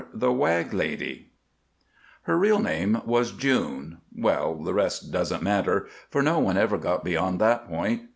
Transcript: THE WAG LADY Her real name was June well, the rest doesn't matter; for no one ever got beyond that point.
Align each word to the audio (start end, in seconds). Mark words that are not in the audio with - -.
THE 0.15 0.33
WAG 0.33 0.73
LADY 0.73 1.29
Her 2.23 2.35
real 2.35 2.57
name 2.57 3.03
was 3.05 3.31
June 3.31 3.99
well, 4.17 4.55
the 4.55 4.73
rest 4.73 5.11
doesn't 5.11 5.43
matter; 5.43 5.89
for 6.09 6.23
no 6.23 6.39
one 6.39 6.57
ever 6.57 6.79
got 6.79 7.03
beyond 7.03 7.37
that 7.41 7.67
point. 7.67 8.01